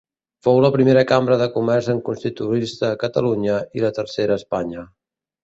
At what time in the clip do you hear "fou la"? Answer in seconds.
0.45-0.69